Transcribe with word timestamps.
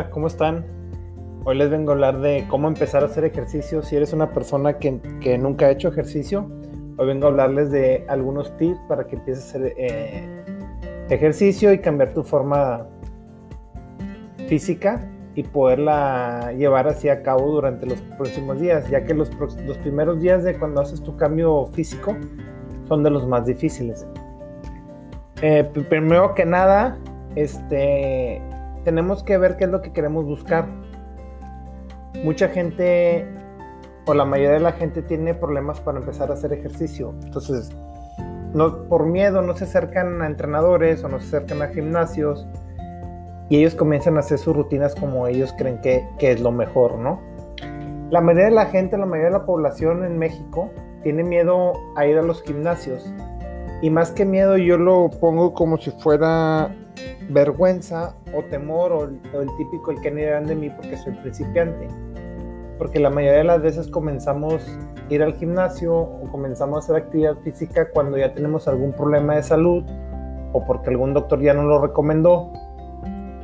Hola, 0.00 0.08
¿cómo 0.08 0.28
están? 0.28 0.64
Hoy 1.44 1.58
les 1.58 1.68
vengo 1.68 1.90
a 1.90 1.94
hablar 1.94 2.20
de 2.20 2.46
cómo 2.48 2.68
empezar 2.68 3.02
a 3.02 3.06
hacer 3.06 3.22
ejercicio. 3.24 3.82
Si 3.82 3.96
eres 3.96 4.14
una 4.14 4.32
persona 4.32 4.78
que, 4.78 4.92
nunca 5.38 5.66
ha 5.66 5.70
hecho 5.72 5.88
ejercicio, 5.88 6.50
hoy 6.96 7.06
vengo 7.06 7.26
a 7.26 7.28
hablarles 7.28 7.70
de 7.70 8.06
algunos 8.08 8.56
tips 8.56 8.80
para 8.88 9.06
que 9.06 9.16
empieces 9.16 9.44
a 9.44 9.48
hacer 9.48 9.74
eh, 9.76 10.44
ejercicio 11.10 11.70
y 11.74 11.80
cambiar 11.80 12.14
tu 12.14 12.22
forma 12.22 12.86
física 14.48 15.06
y 15.34 15.42
poderla 15.42 16.54
llevar 16.56 16.88
así 16.88 17.10
a 17.10 17.22
cabo 17.22 17.50
durante 17.50 17.84
los 17.84 18.00
próximos 18.16 18.58
días, 18.58 18.88
ya 18.88 19.04
que 19.04 19.12
los, 19.12 19.30
los 19.34 19.76
primeros 19.76 20.18
días 20.18 20.44
de 20.44 20.58
cuando 20.58 20.80
haces 20.80 21.02
tu 21.02 21.14
cambio 21.18 21.66
físico 21.74 22.16
son 22.88 23.02
de 23.02 23.10
los 23.10 23.28
más 23.28 23.44
difíciles. 23.44 24.06
Eh, 25.42 25.70
primero 25.90 26.34
que 26.34 26.46
nada, 26.46 26.96
este, 27.34 28.40
tenemos 28.84 29.22
que 29.22 29.38
ver 29.38 29.56
qué 29.56 29.64
es 29.64 29.70
lo 29.70 29.82
que 29.82 29.92
queremos 29.92 30.24
buscar. 30.24 30.66
Mucha 32.24 32.48
gente, 32.48 33.26
o 34.06 34.14
la 34.14 34.24
mayoría 34.24 34.52
de 34.52 34.60
la 34.60 34.72
gente, 34.72 35.02
tiene 35.02 35.34
problemas 35.34 35.80
para 35.80 35.98
empezar 35.98 36.30
a 36.30 36.34
hacer 36.34 36.52
ejercicio. 36.52 37.14
Entonces, 37.22 37.70
no, 38.52 38.84
por 38.88 39.06
miedo 39.06 39.42
no 39.42 39.54
se 39.56 39.64
acercan 39.64 40.22
a 40.22 40.26
entrenadores 40.26 41.04
o 41.04 41.08
no 41.08 41.20
se 41.20 41.26
acercan 41.36 41.62
a 41.62 41.68
gimnasios 41.68 42.46
y 43.48 43.58
ellos 43.58 43.74
comienzan 43.74 44.16
a 44.16 44.20
hacer 44.20 44.38
sus 44.38 44.54
rutinas 44.54 44.94
como 44.94 45.26
ellos 45.26 45.54
creen 45.56 45.80
que, 45.80 46.06
que 46.18 46.32
es 46.32 46.40
lo 46.40 46.50
mejor, 46.50 46.98
¿no? 46.98 47.20
La 48.10 48.20
mayoría 48.20 48.46
de 48.46 48.54
la 48.54 48.66
gente, 48.66 48.98
la 48.98 49.06
mayoría 49.06 49.30
de 49.30 49.38
la 49.38 49.46
población 49.46 50.04
en 50.04 50.18
México 50.18 50.70
tiene 51.02 51.22
miedo 51.22 51.72
a 51.96 52.06
ir 52.06 52.18
a 52.18 52.22
los 52.22 52.42
gimnasios. 52.42 53.12
Y 53.82 53.90
más 53.90 54.10
que 54.10 54.24
miedo, 54.24 54.56
yo 54.56 54.76
lo 54.76 55.10
pongo 55.10 55.54
como 55.54 55.78
si 55.78 55.90
fuera 55.92 56.74
vergüenza 57.28 58.14
o 58.34 58.42
temor 58.44 58.92
o, 58.92 59.04
el 59.04 59.48
típico 59.56 59.90
el 59.90 60.00
que 60.00 60.10
dirán 60.10 60.46
de 60.46 60.54
mí 60.54 60.70
porque 60.70 60.96
soy 60.96 61.14
principiante. 61.14 61.88
Porque 62.78 62.98
la 62.98 63.10
mayoría 63.10 63.38
de 63.38 63.44
las 63.44 63.60
veces 63.60 63.88
comenzamos 63.88 64.66
a 64.66 65.12
ir 65.12 65.22
al 65.22 65.34
gimnasio 65.34 65.94
o 65.94 66.28
comenzamos 66.30 66.76
a 66.76 66.78
hacer 66.78 66.96
actividad 66.96 67.36
física 67.38 67.90
cuando 67.90 68.16
ya 68.16 68.32
tenemos 68.32 68.68
algún 68.68 68.92
problema 68.92 69.36
de 69.36 69.42
salud 69.42 69.84
o 70.52 70.64
porque 70.64 70.90
algún 70.90 71.12
doctor 71.12 71.40
ya 71.40 71.54
no 71.54 71.64
lo 71.64 71.80
recomendó 71.80 72.52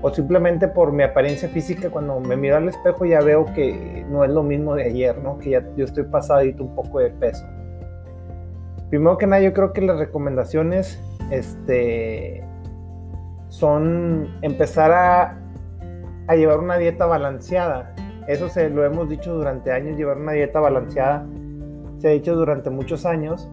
o 0.03 0.11
simplemente 0.15 0.69
por 0.69 0.93
mi 0.93 1.03
apariencia 1.03 1.49
física 1.49 1.91
cuando 1.91 2.21
me 2.21 2.37
miro 2.37 2.57
al 2.57 2.69
espejo 2.69 3.05
ya 3.05 3.21
veo 3.21 3.45
que 3.55 4.05
no 4.09 4.25
es 4.25 4.31
lo 4.31 4.43
mismo 4.43 4.75
de 4.75 4.85
ayer, 4.85 5.19
¿no? 5.19 5.39
Que 5.39 5.51
ya 5.51 5.65
yo 5.77 5.85
estoy 5.85 6.05
pasadito 6.05 6.63
un 6.63 6.75
poco 6.75 7.01
de 7.01 7.11
peso. 7.11 7.45
Primero 8.89 9.19
que 9.19 9.27
nada, 9.27 9.43
yo 9.43 9.53
creo 9.53 9.73
que 9.73 9.81
las 9.81 9.99
recomendaciones 9.99 11.03
este, 11.31 12.45
son 13.59 14.37
empezar 14.43 14.93
a, 14.93 16.35
llevar 16.35 16.59
una 16.59 16.77
dieta 16.77 17.07
balanceada. 17.07 17.95
Eso 18.29 18.49
se 18.51 18.69
lo 18.69 18.85
hemos 18.85 19.09
dicho 19.09 19.33
durante 19.33 19.73
años, 19.73 19.97
llevar 19.97 20.19
una 20.19 20.33
dieta 20.33 20.61
balanceada. 20.61 21.27
Se 21.99 22.09
ha 22.09 22.11
dicho 22.11 22.35
durante 22.35 22.69
muchos 22.69 23.07
años 23.07 23.49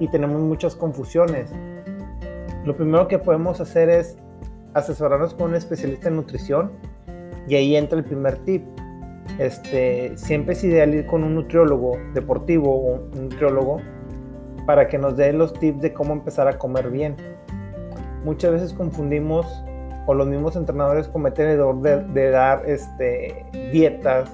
y 0.00 0.08
tenemos 0.08 0.40
muchas 0.40 0.74
confusiones. 0.74 1.52
Lo 2.64 2.74
primero 2.76 3.08
que 3.08 3.18
podemos 3.18 3.60
hacer 3.60 3.90
es 3.90 4.16
asesorarnos 4.72 5.34
con 5.34 5.50
un 5.50 5.54
especialista 5.54 6.08
en 6.08 6.16
nutrición 6.16 6.72
y 7.46 7.56
ahí 7.56 7.76
entra 7.76 7.98
el 7.98 8.04
primer 8.04 8.38
tip. 8.38 8.64
Este, 9.38 10.16
siempre 10.16 10.54
es 10.54 10.64
ideal 10.64 10.94
ir 10.94 11.04
con 11.04 11.24
un 11.24 11.34
nutriólogo 11.34 11.98
deportivo 12.14 12.70
o 12.70 12.94
un 12.94 13.28
nutriólogo 13.28 13.82
para 14.66 14.88
que 14.88 14.96
nos 14.96 15.16
dé 15.16 15.32
los 15.34 15.52
tips 15.52 15.82
de 15.82 15.92
cómo 15.92 16.14
empezar 16.14 16.48
a 16.48 16.56
comer 16.56 16.90
bien 16.90 17.16
muchas 18.26 18.50
veces 18.50 18.72
confundimos 18.74 19.46
o 20.06 20.12
los 20.12 20.26
mismos 20.26 20.56
entrenadores 20.56 21.06
cometen 21.08 21.46
el 21.46 21.52
error 21.52 21.80
de, 21.80 22.30
dar 22.30 22.62
este, 22.66 23.46
dietas 23.72 24.28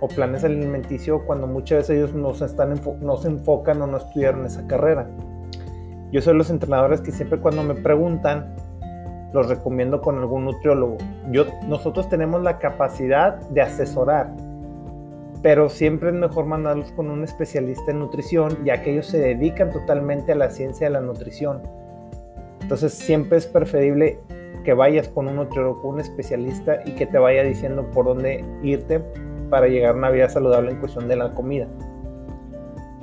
o 0.00 0.08
planes 0.08 0.42
alimenticios 0.42 1.22
cuando 1.24 1.46
muchas 1.46 1.78
veces 1.78 1.96
ellos 1.96 2.14
no 2.14 2.34
se, 2.34 2.46
están 2.46 2.74
no 3.00 3.16
se 3.16 3.28
enfocan 3.28 3.80
o 3.82 3.86
no 3.86 3.96
estudiaron 3.96 4.44
esa 4.44 4.66
carrera. 4.66 5.08
Yo 6.10 6.20
soy 6.20 6.34
los 6.34 6.50
entrenadores 6.50 7.00
que 7.00 7.12
siempre 7.12 7.38
cuando 7.38 7.62
me 7.62 7.76
preguntan, 7.76 8.56
los 9.32 9.48
recomiendo 9.48 10.00
con 10.00 10.18
algún 10.18 10.46
nutriólogo. 10.46 10.96
Yo, 11.30 11.46
nosotros 11.68 12.08
tenemos 12.08 12.42
la 12.42 12.58
capacidad 12.58 13.36
de 13.50 13.60
asesorar, 13.60 14.34
pero 15.42 15.68
siempre 15.68 16.08
es 16.08 16.16
mejor 16.16 16.46
mandarlos 16.46 16.90
con 16.92 17.08
un 17.08 17.22
especialista 17.22 17.92
en 17.92 18.00
nutrición, 18.00 18.64
ya 18.64 18.82
que 18.82 18.90
ellos 18.92 19.06
se 19.06 19.20
dedican 19.20 19.70
totalmente 19.70 20.32
a 20.32 20.34
la 20.34 20.50
ciencia 20.50 20.88
de 20.88 20.94
la 20.94 21.00
nutrición 21.00 21.62
entonces 22.70 22.94
siempre 22.94 23.36
es 23.36 23.48
preferible 23.48 24.20
que 24.62 24.74
vayas 24.74 25.08
con 25.08 25.26
un 25.26 25.34
nutriólogo, 25.34 25.88
un 25.88 25.98
especialista 25.98 26.78
y 26.86 26.92
que 26.92 27.04
te 27.04 27.18
vaya 27.18 27.42
diciendo 27.42 27.90
por 27.90 28.04
dónde 28.04 28.44
irte 28.62 29.00
para 29.50 29.66
llegar 29.66 29.96
a 29.96 29.98
una 29.98 30.08
vida 30.10 30.28
saludable 30.28 30.70
en 30.70 30.76
cuestión 30.76 31.08
de 31.08 31.16
la 31.16 31.34
comida. 31.34 31.66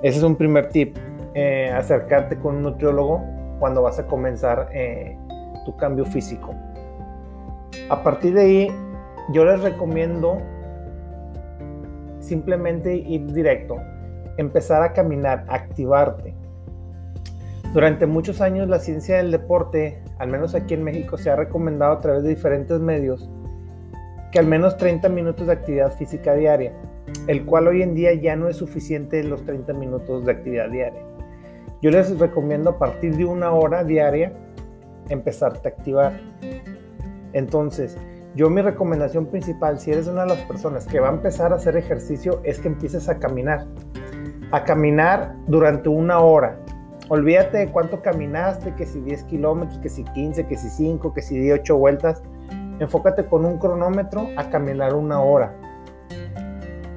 Ese 0.04 0.20
es 0.20 0.24
un 0.24 0.38
primer 0.38 0.70
tip, 0.70 0.96
eh, 1.34 1.70
acercarte 1.70 2.38
con 2.38 2.56
un 2.56 2.64
nutriólogo 2.64 3.22
cuando 3.60 3.82
vas 3.82 4.00
a 4.00 4.08
comenzar 4.08 4.70
eh, 4.72 5.18
tu 5.66 5.76
cambio 5.76 6.06
físico. 6.06 6.56
A 7.90 8.02
partir 8.04 8.36
de 8.36 8.42
ahí, 8.42 8.72
yo 9.34 9.44
les 9.44 9.60
recomiendo 9.60 10.38
simplemente 12.22 12.96
ir 12.96 13.34
directo, 13.34 13.76
empezar 14.38 14.82
a 14.82 14.94
caminar, 14.94 15.44
activarte. 15.50 16.34
Durante 17.74 18.06
muchos 18.06 18.42
años 18.42 18.68
la 18.70 18.80
ciencia 18.80 19.18
del 19.18 19.32
deporte, 19.32 20.02
al 20.18 20.30
menos 20.30 20.56
aquí 20.56 20.74
en 20.74 20.84
México, 20.84 21.18
se 21.18 21.30
ha 21.30 21.36
recomendado 21.36 21.94
a 21.94 22.00
través 22.00 22.24
de 22.24 22.30
diferentes 22.30 22.80
medios 22.80 23.30
que 24.32 24.40
al 24.40 24.46
menos 24.46 24.78
30 24.78 25.10
minutos 25.10 25.48
de 25.48 25.54
actividad 25.54 25.92
física 25.94 26.34
diaria, 26.34 26.74
el 27.28 27.46
cual 27.46 27.68
hoy 27.68 27.82
en 27.82 27.94
día 27.94 28.14
ya 28.14 28.36
no 28.36 28.48
es 28.48 28.58
suficiente 28.58 29.24
los 29.24 29.46
30 29.46 29.74
minutos 29.74 30.26
de 30.26 30.32
actividad 30.32 30.70
diaria. 30.70 31.02
Yo 31.82 31.92
les 31.92 32.18
recomiendo 32.18 32.72
a 32.72 32.80
partir 32.80 33.16
de 33.16 33.26
una 33.26 33.52
hora 33.52 33.84
diaria 33.84 34.34
empezarte 35.10 35.68
a 35.68 35.72
activar. 35.72 36.20
Entonces, 37.34 37.98
yo 38.36 38.50
mi 38.50 38.62
recomendación 38.62 39.28
principal, 39.28 39.80
si 39.80 39.92
eres 39.92 40.08
una 40.08 40.24
de 40.24 40.30
las 40.30 40.42
personas 40.42 40.86
que 40.88 41.00
va 41.00 41.10
a 41.10 41.14
empezar 41.14 41.54
a 41.54 41.56
hacer 41.56 41.78
ejercicio, 41.78 42.42
es 42.44 42.60
que 42.60 42.68
empieces 42.68 43.10
a 43.10 43.20
caminar. 43.20 43.66
A 44.52 44.64
caminar 44.64 45.36
durante 45.48 45.90
una 45.90 46.20
hora, 46.20 46.60
Olvídate 47.10 47.58
de 47.58 47.72
cuánto 47.72 48.02
caminaste, 48.02 48.76
que 48.76 48.86
si 48.86 49.00
10 49.00 49.24
kilómetros, 49.24 49.80
que 49.80 49.90
si 49.90 50.04
15, 50.04 50.46
que 50.46 50.58
si 50.58 50.70
5, 50.70 51.14
que 51.14 51.22
si 51.22 51.52
8 51.52 51.78
vueltas. 51.78 52.22
Enfócate 52.80 53.26
con 53.26 53.46
un 53.46 53.58
cronómetro 53.58 54.28
a 54.36 54.50
caminar 54.50 54.94
una 54.94 55.22
hora. 55.22 55.54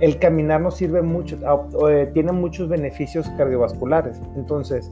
El 0.00 0.19
caminar 0.19 0.60
nos 0.60 0.76
sirve 0.76 1.03
mucho, 1.03 1.38
eh, 1.88 2.10
tiene 2.12 2.32
muchos 2.32 2.69
beneficios 2.69 3.28
cardiovasculares. 3.37 4.21
Entonces, 4.34 4.91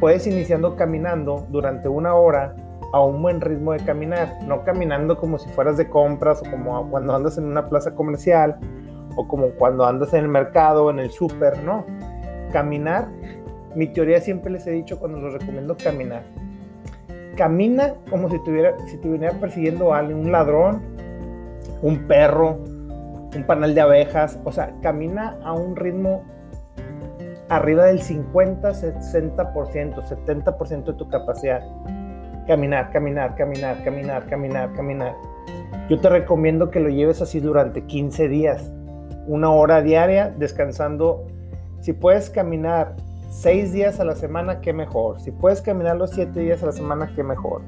puedes 0.00 0.26
iniciando 0.26 0.76
caminando 0.76 1.46
durante 1.50 1.88
una 1.88 2.14
hora 2.14 2.56
a 2.92 3.00
un 3.00 3.22
buen 3.22 3.40
ritmo 3.40 3.72
de 3.72 3.80
caminar, 3.80 4.38
no 4.46 4.64
caminando 4.64 5.16
como 5.16 5.38
si 5.38 5.48
fueras 5.50 5.76
de 5.76 5.88
compras 5.88 6.42
o 6.42 6.50
como 6.50 6.90
cuando 6.90 7.14
andas 7.14 7.38
en 7.38 7.44
una 7.44 7.68
plaza 7.68 7.94
comercial 7.94 8.58
o 9.16 9.28
como 9.28 9.50
cuando 9.50 9.84
andas 9.84 10.12
en 10.14 10.24
el 10.24 10.28
mercado 10.28 10.86
o 10.86 10.90
en 10.90 10.98
el 10.98 11.10
súper, 11.10 11.62
no. 11.62 11.84
Caminar 12.52 13.08
mi 13.76 13.86
teoría 13.88 14.20
siempre 14.22 14.50
les 14.50 14.66
he 14.66 14.70
dicho 14.70 14.98
cuando 14.98 15.18
los 15.18 15.34
recomiendo 15.34 15.76
caminar. 15.76 16.22
Camina 17.36 17.92
como 18.08 18.30
si, 18.30 18.42
tuviera, 18.42 18.74
si 18.86 18.96
viniera 18.96 19.38
persiguiendo 19.38 19.92
a 19.92 19.98
alguien, 19.98 20.18
un 20.18 20.32
ladrón, 20.32 20.80
un 21.82 22.08
perro, 22.08 22.58
un 23.36 23.44
panal 23.46 23.74
de 23.74 23.82
abejas. 23.82 24.40
O 24.44 24.50
sea, 24.50 24.72
camina 24.80 25.38
a 25.44 25.52
un 25.52 25.76
ritmo 25.76 26.24
arriba 27.50 27.84
del 27.84 28.00
50, 28.00 28.70
60%, 28.70 29.44
70% 29.44 30.84
de 30.84 30.92
tu 30.94 31.08
capacidad. 31.10 31.60
Caminar, 32.46 32.88
caminar, 32.90 33.34
caminar, 33.34 33.84
caminar, 33.84 34.24
caminar, 34.26 34.72
caminar. 34.72 35.14
Yo 35.90 36.00
te 36.00 36.08
recomiendo 36.08 36.70
que 36.70 36.80
lo 36.80 36.88
lleves 36.88 37.20
así 37.20 37.40
durante 37.40 37.82
15 37.84 38.28
días, 38.28 38.72
una 39.26 39.50
hora 39.50 39.82
diaria, 39.82 40.30
descansando. 40.30 41.26
Si 41.80 41.92
puedes 41.92 42.30
caminar 42.30 42.96
seis 43.28 43.72
días 43.72 44.00
a 44.00 44.04
la 44.04 44.14
semana, 44.14 44.60
qué 44.60 44.72
mejor. 44.72 45.20
Si 45.20 45.30
puedes 45.30 45.62
caminar 45.62 45.96
los 45.96 46.10
siete 46.10 46.40
días 46.40 46.62
a 46.62 46.66
la 46.66 46.72
semana, 46.72 47.12
qué 47.14 47.22
mejor. 47.22 47.62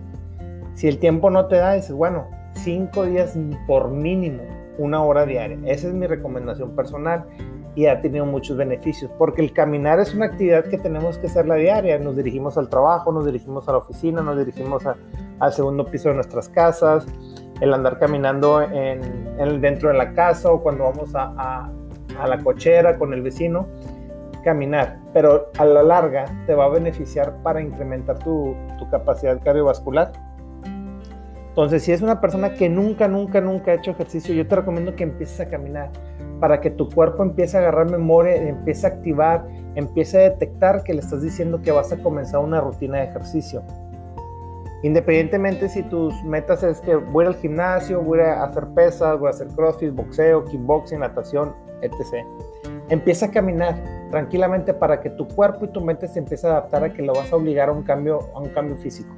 Si 0.75 0.89
el 0.89 0.99
tiempo 0.99 1.31
no 1.31 1.47
te 1.47 1.57
da, 1.57 1.75
dices, 1.75 1.93
bueno, 1.93 2.27
cinco 2.55 3.05
días 3.05 3.37
por 3.67 3.91
mínimo, 3.91 4.43
una 4.79 5.03
hora 5.03 5.27
diaria. 5.27 5.59
Esa 5.67 5.89
es 5.89 5.95
mi 5.95 6.07
recomendación 6.07 6.77
personal 6.77 7.25
y 7.75 7.87
ha 7.87 8.01
tenido 8.01 8.27
muchos 8.27 8.57
beneficios, 8.57 9.11
porque 9.19 9.43
el 9.43 9.53
caminar 9.53 10.01
es 10.01 10.15
una 10.15 10.27
actividad 10.27 10.65
que 10.65 10.79
tenemos 10.79 11.19
que 11.19 11.27
hacer 11.27 11.47
la 11.47 11.57
diaria. 11.57 11.99
Nos 11.99 12.17
dirigimos 12.17 12.57
al 12.59 12.69
trabajo, 12.69 13.13
nos 13.13 13.27
dirigimos 13.27 13.69
a 13.69 13.73
la 13.73 13.79
oficina, 13.79 14.23
nos 14.23 14.39
dirigimos 14.39 14.85
al 14.87 15.53
segundo 15.53 15.85
piso 15.85 16.09
de 16.09 16.17
nuestras 16.17 16.49
casas, 16.49 17.07
el 17.61 17.75
andar 17.75 17.99
caminando 17.99 18.63
en, 18.63 19.61
dentro 19.61 19.91
de 19.91 19.97
la 19.97 20.13
casa 20.13 20.51
o 20.51 20.63
cuando 20.63 20.85
vamos 20.85 21.11
a 21.15 21.71
la 22.27 22.39
cochera 22.43 22.99
con 22.99 23.13
el 23.13 23.23
vecino 23.23 23.67
caminar, 24.49 24.99
pero 25.13 25.51
a 25.59 25.65
la 25.67 25.83
larga 25.83 26.25
te 26.47 26.55
va 26.55 26.65
a 26.65 26.69
beneficiar 26.71 27.35
para 27.43 27.61
incrementar 27.61 28.19
tu, 28.21 28.57
capacidad 28.91 29.39
cardiovascular. 29.43 30.11
Entonces, 31.51 31.83
si 31.83 31.93
es 31.93 32.01
una 32.01 32.19
persona 32.19 32.55
que 32.55 32.71
nunca, 32.71 33.09
nunca, 33.09 33.43
nunca 33.43 33.73
ha 33.73 33.75
hecho 33.75 33.91
ejercicio, 33.91 34.35
yo 34.35 34.49
te 34.49 34.57
recomiendo 34.57 34.97
que 34.97 35.05
empieces 35.05 35.39
a 35.41 35.51
caminar 35.51 35.91
para 36.41 36.63
que 36.63 36.71
tu 36.71 36.89
cuerpo 36.89 37.23
empiece 37.23 37.59
a 37.59 37.61
agarrar 37.61 37.91
memoria, 37.91 38.37
empiece 38.37 38.87
a 38.87 38.91
activar, 38.91 39.47
empiece 39.75 40.17
a 40.17 40.31
detectar 40.31 40.83
que 40.83 40.95
le 40.95 41.01
estás 41.01 41.21
diciendo 41.21 41.61
que 41.61 41.71
vas 41.71 41.93
a 41.93 41.99
comenzar 41.99 42.41
una 42.41 42.63
rutina 42.63 43.01
de 43.01 43.05
ejercicio. 43.05 43.63
Independientemente 44.83 45.69
si 45.69 45.83
tus 45.83 46.15
metas 46.25 46.63
es 46.63 46.81
que 46.81 46.97
voy 46.97 47.27
al 47.27 47.35
gimnasio, 47.35 48.01
voy 48.01 48.21
a 48.21 48.45
hacer 48.45 48.67
pesas, 48.69 49.19
voy 49.19 49.27
a 49.27 49.31
hacer 49.31 49.49
crossfit, 49.49 49.93
boxeo, 49.93 50.47
kickboxing, 50.47 51.01
natación, 51.01 51.55
etc. 51.83 52.25
Empieza 52.89 53.27
a 53.27 53.31
caminar 53.31 53.75
tranquilamente 54.11 54.75
para 54.75 55.01
que 55.01 55.11
tu 55.11 55.27
cuerpo 55.29 55.67
y 55.67 55.69
tu 55.69 55.81
mente 55.81 56.09
se 56.09 56.19
empiece 56.19 56.47
a 56.47 56.51
adaptar 56.51 56.85
a 56.85 56.93
que 56.93 57.03
lo 57.03 57.13
vas 57.15 57.33
a 57.33 57.37
obligar 57.37 57.69
a 57.69 57.73
un 57.73 57.83
cambio, 57.83 58.21
a 58.35 58.41
un 58.41 58.49
cambio 58.49 58.77
físico. 58.77 59.15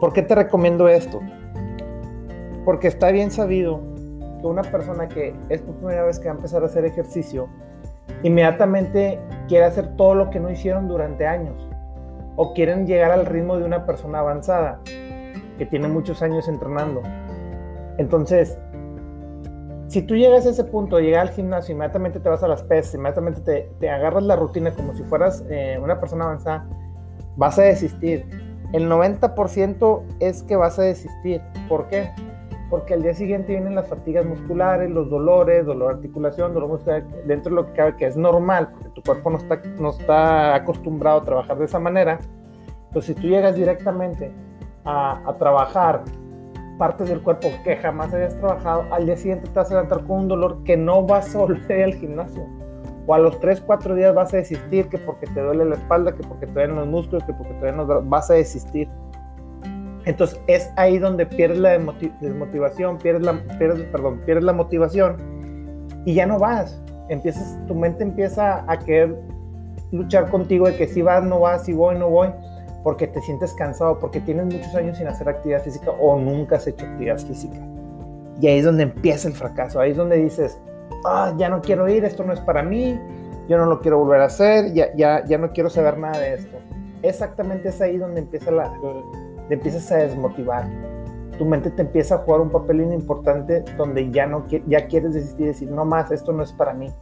¿Por 0.00 0.12
qué 0.12 0.22
te 0.22 0.34
recomiendo 0.34 0.88
esto? 0.88 1.20
Porque 2.64 2.88
está 2.88 3.10
bien 3.10 3.30
sabido 3.30 3.80
que 4.40 4.46
una 4.46 4.62
persona 4.62 5.08
que 5.08 5.34
es 5.48 5.62
por 5.62 5.74
primera 5.76 6.04
vez 6.04 6.18
que 6.18 6.26
va 6.26 6.32
a 6.32 6.36
empezar 6.36 6.62
a 6.62 6.66
hacer 6.66 6.84
ejercicio, 6.84 7.48
inmediatamente 8.22 9.18
quiere 9.48 9.64
hacer 9.64 9.96
todo 9.96 10.14
lo 10.14 10.30
que 10.30 10.40
no 10.40 10.50
hicieron 10.50 10.88
durante 10.88 11.26
años 11.26 11.68
o 12.36 12.52
quieren 12.52 12.86
llegar 12.86 13.12
al 13.12 13.26
ritmo 13.26 13.56
de 13.56 13.64
una 13.64 13.86
persona 13.86 14.18
avanzada 14.18 14.80
que 14.84 15.66
tiene 15.66 15.88
muchos 15.88 16.20
años 16.22 16.48
entrenando. 16.48 17.02
Entonces, 17.98 18.58
si 19.94 20.02
tú 20.02 20.16
llegas 20.16 20.44
a 20.44 20.50
ese 20.50 20.64
punto, 20.64 20.98
llegas 20.98 21.28
al 21.28 21.34
gimnasio, 21.36 21.72
inmediatamente 21.72 22.18
te 22.18 22.28
vas 22.28 22.42
a 22.42 22.48
las 22.48 22.64
pesas, 22.64 22.96
inmediatamente 22.96 23.68
te, 23.78 23.88
agarras 23.88 24.24
la 24.24 24.34
rutina 24.34 24.72
como 24.72 24.92
si 24.92 25.04
fueras 25.04 25.44
eh, 25.48 25.78
una 25.80 26.00
persona 26.00 26.24
avanzada, 26.24 26.66
vas 27.36 27.60
a 27.60 27.62
desistir. 27.62 28.26
El 28.72 28.90
90% 28.90 30.02
es 30.18 30.42
que 30.42 30.56
vas 30.56 30.80
a 30.80 30.82
desistir. 30.82 31.40
¿Por 31.68 31.86
qué? 31.86 32.10
Porque 32.70 32.94
al 32.94 33.02
día 33.02 33.14
siguiente 33.14 33.52
vienen 33.52 33.76
las 33.76 33.86
fatigas 33.86 34.26
musculares, 34.26 34.90
los 34.90 35.10
dolores, 35.10 35.64
dolor 35.64 35.90
de 35.90 35.94
articulación, 35.98 36.54
dolor 36.54 36.70
muscular, 36.70 37.06
dentro 37.24 37.50
de 37.50 37.62
lo 37.62 37.66
que 37.68 37.72
cabe, 37.74 37.94
que 37.94 38.06
es 38.06 38.16
normal, 38.16 38.70
porque 38.72 38.88
tu 38.88 39.02
cuerpo 39.02 39.30
no 39.30 39.38
está, 39.38 39.62
no 39.78 39.90
está 39.90 40.56
acostumbrado 40.56 41.20
a 41.20 41.22
trabajar 41.22 41.56
de 41.56 41.66
esa 41.66 41.78
manera. 41.78 42.18
Entonces, 42.88 43.14
si 43.14 43.22
tú 43.22 43.28
llegas 43.28 43.54
directamente 43.54 44.32
a, 44.84 45.22
a 45.24 45.38
trabajar 45.38 46.02
partes 46.78 47.08
del 47.08 47.22
cuerpo 47.22 47.48
que 47.62 47.76
jamás 47.76 48.12
habías 48.12 48.36
trabajado, 48.38 48.84
al 48.92 49.06
día 49.06 49.16
siguiente 49.16 49.48
te 49.48 49.54
vas 49.54 49.70
a 49.70 49.74
levantar 49.74 50.04
con 50.04 50.20
un 50.20 50.28
dolor 50.28 50.62
que 50.64 50.76
no 50.76 51.04
vas 51.04 51.34
a 51.34 51.38
volver 51.38 51.84
al 51.84 51.94
gimnasio. 51.94 52.46
O 53.06 53.14
a 53.14 53.18
los 53.18 53.38
3, 53.40 53.60
4 53.60 53.94
días 53.94 54.14
vas 54.14 54.32
a 54.32 54.38
desistir, 54.38 54.88
que 54.88 54.96
porque 54.96 55.26
te 55.26 55.40
duele 55.40 55.66
la 55.66 55.74
espalda, 55.74 56.14
que 56.14 56.22
porque 56.22 56.46
te 56.46 56.52
duelen 56.52 56.76
los 56.76 56.86
músculos, 56.86 57.22
que 57.24 57.34
porque 57.34 57.52
te 57.54 57.60
duelen 57.60 57.76
los 57.86 58.08
vas 58.08 58.30
a 58.30 58.34
desistir. 58.34 58.88
Entonces 60.06 60.40
es 60.46 60.70
ahí 60.76 60.98
donde 60.98 61.26
pierdes 61.26 61.58
la 61.58 61.78
desmotivación, 62.20 62.98
pierdes 62.98 63.22
la, 63.22 63.42
pierdes, 63.58 63.84
perdón, 63.88 64.20
pierdes 64.24 64.44
la 64.44 64.52
motivación 64.52 65.16
y 66.04 66.14
ya 66.14 66.26
no 66.26 66.38
vas. 66.38 66.82
Empiezas, 67.08 67.58
tu 67.66 67.74
mente 67.74 68.02
empieza 68.02 68.64
a 68.70 68.78
querer 68.78 69.16
luchar 69.92 70.30
contigo 70.30 70.66
de 70.66 70.76
que 70.76 70.86
si 70.86 71.02
vas, 71.02 71.24
no 71.24 71.40
vas, 71.40 71.64
si 71.64 71.72
voy, 71.72 71.96
no 71.98 72.10
voy, 72.10 72.28
porque 72.84 73.08
te 73.08 73.20
sientes 73.22 73.54
cansado, 73.54 73.98
porque 73.98 74.20
tienes 74.20 74.44
muchos 74.44 74.74
años 74.74 74.98
sin 74.98 75.08
hacer 75.08 75.28
actividad 75.28 75.62
física 75.62 75.90
o 75.90 76.18
nunca 76.18 76.56
has 76.56 76.66
hecho 76.66 76.84
actividad 76.84 77.18
física. 77.18 77.56
Y 78.40 78.46
ahí 78.46 78.58
es 78.58 78.64
donde 78.64 78.84
empieza 78.84 79.26
el 79.26 79.34
fracaso, 79.34 79.80
ahí 79.80 79.92
es 79.92 79.96
donde 79.96 80.18
dices, 80.18 80.60
ah, 81.06 81.34
ya 81.38 81.48
no 81.48 81.62
quiero 81.62 81.88
ir, 81.88 82.04
esto 82.04 82.24
no 82.24 82.34
es 82.34 82.40
para 82.40 82.62
mí, 82.62 83.00
yo 83.48 83.56
no 83.56 83.64
lo 83.64 83.80
quiero 83.80 83.98
volver 83.98 84.20
a 84.20 84.26
hacer, 84.26 84.74
ya, 84.74 84.94
ya, 84.94 85.24
ya 85.24 85.38
no 85.38 85.50
quiero 85.52 85.70
saber 85.70 85.96
nada 85.96 86.18
de 86.18 86.34
esto. 86.34 86.58
Exactamente 87.02 87.70
es 87.70 87.80
ahí 87.80 87.96
donde 87.96 88.20
empieza 88.20 88.50
la, 88.50 88.70
te 89.48 89.54
empiezas 89.54 89.90
a 89.90 89.96
desmotivar. 89.96 90.68
Tu 91.38 91.44
mente 91.44 91.70
te 91.70 91.82
empieza 91.82 92.16
a 92.16 92.18
jugar 92.18 92.42
un 92.42 92.50
papel 92.50 92.82
importante 92.92 93.64
donde 93.78 94.10
ya 94.10 94.26
no 94.26 94.46
ya 94.48 94.86
quieres 94.86 95.14
desistir 95.14 95.46
y 95.46 95.48
decir, 95.48 95.70
no 95.70 95.86
más, 95.86 96.12
esto 96.12 96.32
no 96.32 96.42
es 96.42 96.52
para 96.52 96.74
mí. 96.74 96.92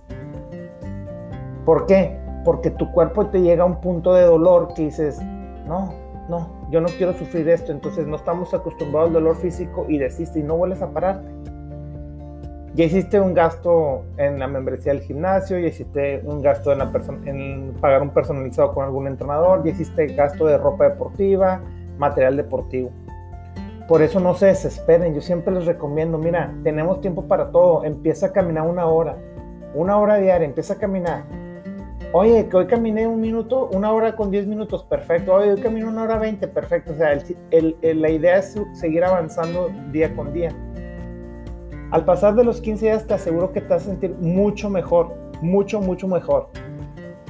¿Por 1.65 1.87
qué? 1.87 2.19
Porque 2.45 2.71
tu 2.71 2.91
cuerpo 2.93 3.27
te 3.27 3.41
llega 3.41 3.65
a 3.65 3.67
un 3.67 3.81
punto 3.81 4.15
de 4.15 4.23
dolor 4.23 4.75
que 4.75 4.85
dices, 4.85 5.21
no, 5.67 5.93
no, 6.29 6.49
yo 6.71 6.81
no 6.81 6.89
quiero 6.89 7.13
sufrir 7.15 7.49
esto. 7.49 7.73
Entonces 7.73 8.07
no 8.07 8.17
estamos 8.17 8.53
acostumbrados 8.55 9.09
al 9.09 9.15
dolor 9.15 9.37
físico 9.37 9.87
y 9.89 9.99
desiste 9.99 10.41
y 10.41 10.43
no 10.43 10.57
vuelves 10.57 10.83
a 10.83 10.91
pararte. 10.91 11.29
Ya 12.75 12.87
hiciste 12.87 13.21
un 13.21 13.35
gasto 13.35 14.05
en 14.17 14.39
la 14.39 14.47
membresía 14.47 14.95
del 14.95 15.03
gimnasio, 15.03 15.59
ya 15.59 15.67
hiciste 15.67 16.23
un 16.25 16.41
gasto 16.41 16.73
en, 16.73 16.79
la 16.79 16.91
en 17.27 17.75
pagar 17.83 18.01
un 18.01 18.09
personalizado 18.11 18.73
con 18.73 18.87
algún 18.87 19.07
entrenador, 19.07 19.63
ya 19.63 19.73
hiciste 19.73 20.07
gasto 20.07 20.47
de 20.47 20.57
ropa 20.57 20.89
deportiva, 20.89 21.61
material 21.99 22.39
deportivo. 22.39 22.91
Por 23.87 24.01
eso 24.01 24.21
no 24.21 24.33
se 24.33 24.47
desesperen, 24.47 25.15
yo 25.15 25.21
siempre 25.21 25.53
les 25.53 25.67
recomiendo, 25.67 26.17
mira, 26.17 26.55
tenemos 26.65 27.03
tiempo 27.03 27.27
para 27.29 27.51
todo, 27.51 27.85
empieza 27.85 28.29
a 28.29 28.33
caminar 28.33 28.67
una 28.67 28.87
hora, 28.87 29.17
una 29.75 29.99
hora 29.99 30.17
diaria, 30.17 30.47
empieza 30.47 30.75
a 30.75 30.79
caminar. 30.79 31.25
Oye, 32.15 32.47
que 32.47 32.57
hoy 32.59 32.67
caminé 32.67 33.07
un 33.07 33.23
minuto, 33.23 33.71
una 33.73 33.91
hora 33.91 34.15
con 34.15 34.31
10 34.31 34.47
minutos, 34.47 34.85
perfecto. 34.85 35.33
Oye, 35.33 35.53
hoy 35.53 35.61
caminé 35.63 35.87
una 35.87 36.03
hora 36.03 36.19
20, 36.19 36.47
perfecto. 36.49 36.93
O 36.93 36.95
sea, 36.95 37.19
la 37.51 38.11
idea 38.11 38.37
es 38.37 38.55
seguir 38.75 39.03
avanzando 39.03 39.71
día 39.91 40.15
con 40.15 40.31
día. 40.31 40.51
Al 41.91 42.05
pasar 42.05 42.35
de 42.35 42.45
los 42.45 42.61
15 42.61 42.85
días 42.85 43.07
te 43.07 43.15
aseguro 43.15 43.51
que 43.53 43.63
te 43.63 43.69
vas 43.69 43.85
a 43.85 43.87
sentir 43.87 44.15
mucho 44.21 44.69
mejor, 44.69 45.15
mucho, 45.41 45.81
mucho 45.81 46.07
mejor. 46.07 46.51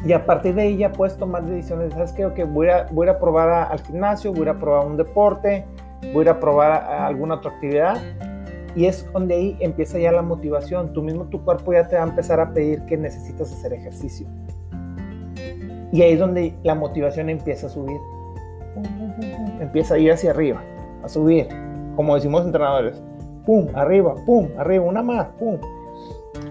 Y 0.05 0.15
a 0.15 0.27
partir 0.27 0.57
de 0.57 0.63
ahí 0.63 0.77
ya 0.77 0.91
puedes 0.91 1.17
tomar 1.17 1.45
decisiones. 1.45 1.95
¿Sabes 1.95 2.13
qué? 2.13 2.27
Okay, 2.27 2.45
voy, 2.45 2.69
a, 2.69 2.89
voy 2.91 3.07
a 3.07 3.21
probar 3.21 3.71
al 3.71 3.81
gimnasio, 3.83 4.33
voy 4.33 4.49
a 4.49 4.59
probar 4.59 4.85
un 4.85 4.97
deporte, 4.97 5.65
voy 6.13 6.27
a 6.27 6.41
probar 6.41 6.73
alguna 6.73 7.37
otra 7.37 7.53
actividad. 7.53 7.99
Y 8.75 8.87
es 8.87 9.09
donde 9.13 9.35
ahí 9.37 9.57
empieza 9.61 10.01
ya 10.01 10.11
la 10.11 10.23
motivación. 10.23 10.93
Tú 10.93 11.03
mismo, 11.03 11.27
tu 11.27 11.45
cuerpo 11.45 11.73
ya 11.73 11.87
te 11.87 11.95
va 11.95 12.03
a 12.03 12.09
empezar 12.09 12.41
a 12.41 12.53
pedir 12.53 12.85
que 12.87 12.97
necesitas 12.97 13.53
hacer 13.53 13.75
ejercicio. 13.75 14.27
Y 15.93 16.03
ahí 16.03 16.15
es 16.15 16.19
donde 16.19 16.55
la 16.63 16.75
motivación 16.75 17.29
empieza 17.29 17.67
a 17.67 17.71
subir. 17.71 18.01
Empieza 19.61 19.95
a 19.95 19.99
ir 19.99 20.11
hacia 20.11 20.31
arriba, 20.31 20.63
a 21.05 21.09
subir. 21.09 21.47
Como 21.95 22.15
decimos 22.15 22.45
entrenadores. 22.45 23.01
Pum, 23.45 23.69
arriba, 23.75 24.15
pum, 24.25 24.49
arriba, 24.57 24.85
una 24.85 25.03
más, 25.03 25.27
pum. 25.39 25.59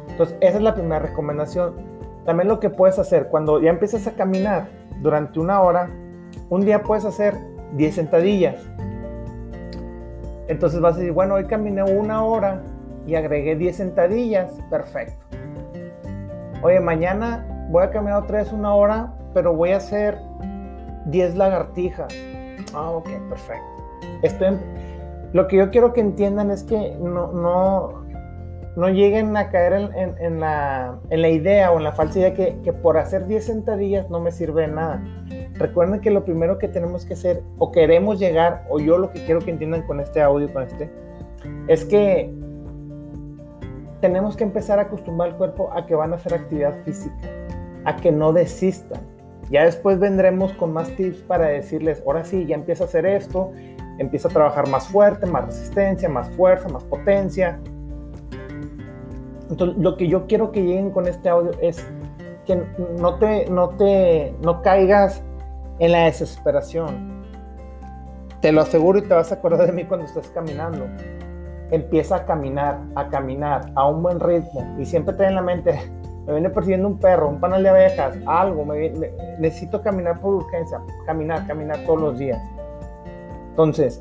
Entonces, 0.09 0.37
esa 0.41 0.57
es 0.57 0.63
la 0.63 0.75
primera 0.75 0.99
recomendación 0.99 1.91
también 2.25 2.47
lo 2.47 2.59
que 2.59 2.69
puedes 2.69 2.99
hacer, 2.99 3.27
cuando 3.29 3.59
ya 3.59 3.71
empiezas 3.71 4.05
a 4.05 4.11
caminar 4.11 4.67
durante 5.01 5.39
una 5.39 5.61
hora, 5.61 5.89
un 6.49 6.61
día 6.61 6.83
puedes 6.83 7.03
hacer 7.03 7.35
10 7.73 7.95
sentadillas. 7.95 8.61
Entonces 10.47 10.79
vas 10.81 10.95
a 10.95 10.97
decir, 10.99 11.13
bueno, 11.13 11.35
hoy 11.35 11.45
caminé 11.45 11.81
una 11.81 12.23
hora 12.23 12.61
y 13.07 13.15
agregué 13.15 13.55
10 13.55 13.75
sentadillas, 13.75 14.51
perfecto. 14.69 15.25
Oye, 16.61 16.79
mañana 16.79 17.67
voy 17.69 17.83
a 17.83 17.89
caminar 17.89 18.21
otra 18.21 18.39
vez 18.39 18.53
una 18.53 18.75
hora, 18.75 19.13
pero 19.33 19.53
voy 19.55 19.71
a 19.71 19.77
hacer 19.77 20.17
10 21.05 21.35
lagartijas. 21.35 22.13
Ah, 22.73 22.91
ok, 22.91 23.09
perfecto. 23.29 23.65
Estoy 24.21 24.57
Lo 25.33 25.47
que 25.47 25.57
yo 25.57 25.69
quiero 25.71 25.93
que 25.93 26.01
entiendan 26.01 26.51
es 26.51 26.63
que 26.63 26.95
no, 26.99 27.31
no, 27.31 28.05
no 28.75 28.89
lleguen 28.89 29.35
a 29.35 29.49
caer 29.49 29.91
en, 30.19 30.39
la, 30.39 30.99
idea 31.09 31.71
o 31.71 31.77
en 31.77 31.83
la 31.83 31.91
falsa 31.91 32.19
idea 32.19 32.33
que, 32.33 32.59
que, 32.63 32.73
por 32.73 32.97
hacer 32.97 33.25
10 33.25 33.45
sentadillas 33.45 34.09
no 34.09 34.19
me 34.19 34.31
sirve 34.31 34.63
de 34.63 34.67
nada. 34.69 35.03
Recuerden 35.55 35.99
que 36.01 36.11
lo 36.11 36.23
primero 36.23 36.57
que 36.57 36.67
tenemos 36.67 37.05
que 37.05 37.13
hacer 37.13 37.43
o 37.57 37.71
queremos 37.71 38.19
llegar, 38.19 38.65
o 38.69 38.79
yo 38.79 38.97
lo 38.97 39.11
que 39.11 39.23
quiero 39.25 39.39
que 39.39 39.51
entiendan 39.51 39.83
con 39.83 39.99
este 39.99 40.21
audio, 40.21 40.51
con 40.51 40.63
este, 40.63 40.89
es 41.67 41.85
que 41.85 42.33
tenemos 44.01 44.35
que 44.35 44.43
empezar 44.43 44.79
a 44.79 44.83
acostumbrar 44.83 45.29
al 45.29 45.37
cuerpo 45.37 45.71
a 45.73 45.85
que 45.85 45.95
van 45.95 46.11
a 46.13 46.15
hacer 46.15 46.33
actividad 46.33 46.73
física, 46.83 47.29
a 47.85 47.95
que 47.95 48.11
no 48.11 48.33
desistan. 48.33 49.10
Ya 49.51 49.65
después 49.65 49.99
vendremos 49.99 50.53
con 50.53 50.73
más 50.73 50.89
tips 50.95 51.17
para 51.23 51.47
decirles, 51.47 52.01
ahora 52.05 52.23
sí, 52.23 52.45
ya 52.45 52.55
empieza 52.55 52.85
a 52.85 52.87
hacer 52.87 53.05
esto, 53.05 53.51
empieza 53.99 54.29
a 54.29 54.31
trabajar 54.31 54.67
más 54.69 54.87
fuerte, 54.87 55.25
más 55.27 55.45
resistencia, 55.45 56.09
más 56.09 56.29
fuerza, 56.31 56.69
más 56.69 56.83
potencia, 56.85 57.59
entonces, 59.51 59.77
lo 59.77 59.97
que 59.97 60.07
yo 60.07 60.27
quiero 60.27 60.53
que 60.53 60.63
lleguen 60.63 60.91
con 60.91 61.07
este 61.07 61.27
audio 61.27 61.51
es 61.61 61.85
que 62.45 62.63
no 62.97 63.15
te, 63.15 63.49
no 63.49 63.69
te, 63.71 64.33
no 64.41 64.61
caigas 64.61 65.21
en 65.79 65.91
la 65.91 66.05
desesperación. 66.05 67.21
Te 68.39 68.53
lo 68.53 68.61
aseguro 68.61 68.99
y 68.99 69.01
te 69.01 69.13
vas 69.13 69.31
a 69.31 69.35
acordar 69.35 69.67
de 69.67 69.73
mí 69.73 69.83
cuando 69.83 70.05
estés 70.05 70.29
caminando. 70.29 70.87
Empieza 71.69 72.15
a 72.15 72.25
caminar, 72.25 72.79
a 72.95 73.09
caminar 73.09 73.73
a 73.75 73.89
un 73.89 74.01
buen 74.01 74.21
ritmo 74.21 74.75
y 74.79 74.85
siempre 74.85 75.15
ten 75.15 75.27
en 75.27 75.35
la 75.35 75.41
mente, 75.41 75.79
me 76.31 76.39
viene 76.39 76.49
persiguiendo 76.49 76.87
un 76.87 76.97
perro, 76.97 77.27
un 77.27 77.39
panal 77.39 77.61
de 77.61 77.69
abejas, 77.69 78.17
algo, 78.25 78.65
necesito 79.39 79.81
caminar 79.81 80.19
por 80.21 80.35
urgencia, 80.35 80.79
caminar, 81.05 81.45
caminar 81.45 81.79
todos 81.85 81.99
los 81.99 82.19
días. 82.19 82.41
Entonces, 83.49 83.99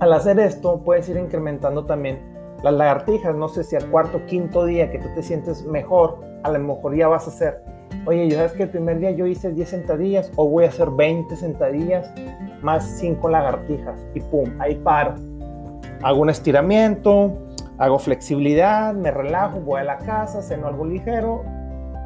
al 0.00 0.12
hacer 0.12 0.38
esto, 0.38 0.82
puedes 0.84 1.08
ir 1.08 1.16
incrementando 1.16 1.86
también 1.86 2.18
las 2.62 2.74
lagartijas, 2.74 3.34
no 3.34 3.48
sé 3.48 3.64
si 3.64 3.74
al 3.74 3.90
cuarto 3.90 4.24
quinto 4.26 4.66
día 4.66 4.90
que 4.90 4.98
tú 4.98 5.08
te 5.14 5.22
sientes 5.22 5.64
mejor, 5.64 6.20
a 6.42 6.50
lo 6.50 6.58
mejor 6.58 6.94
ya 6.94 7.08
vas 7.08 7.26
a 7.26 7.30
hacer, 7.30 7.62
oye, 8.04 8.28
yo 8.28 8.36
sabes 8.36 8.52
que 8.52 8.64
el 8.64 8.70
primer 8.70 8.98
día 8.98 9.10
yo 9.12 9.26
hice 9.26 9.50
10 9.50 9.68
sentadillas 9.68 10.30
o 10.36 10.46
voy 10.48 10.64
a 10.64 10.68
hacer 10.68 10.90
20 10.90 11.36
sentadillas 11.36 12.12
más 12.62 12.84
5 12.98 13.28
lagartijas 13.28 13.98
y 14.14 14.20
pum, 14.20 14.50
ahí 14.58 14.74
paro. 14.74 15.14
hago 16.02 16.20
un 16.20 16.28
estiramiento, 16.28 17.32
hago 17.78 17.98
flexibilidad, 17.98 18.94
me 18.94 19.10
relajo, 19.10 19.60
voy 19.60 19.80
a 19.80 19.84
la 19.84 19.98
casa, 19.98 20.42
ceno 20.42 20.66
algo 20.66 20.84
ligero, 20.84 21.42